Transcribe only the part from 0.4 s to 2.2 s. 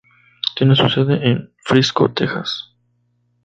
Tiene su sede en Frisco,